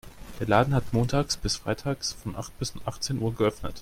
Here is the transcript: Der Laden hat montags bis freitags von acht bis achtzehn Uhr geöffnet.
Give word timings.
Der 0.39 0.47
Laden 0.47 0.73
hat 0.73 0.93
montags 0.93 1.37
bis 1.37 1.57
freitags 1.57 2.11
von 2.13 2.35
acht 2.35 2.57
bis 2.57 2.73
achtzehn 2.87 3.19
Uhr 3.21 3.35
geöffnet. 3.35 3.69